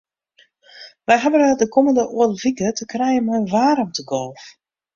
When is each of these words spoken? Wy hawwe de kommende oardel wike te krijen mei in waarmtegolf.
Wy 1.05 1.15
hawwe 1.23 1.39
de 1.59 1.65
kommende 1.73 2.03
oardel 2.17 2.41
wike 2.43 2.67
te 2.77 2.83
krijen 2.91 3.23
mei 3.25 3.37
in 3.39 3.51
waarmtegolf. 3.53 4.43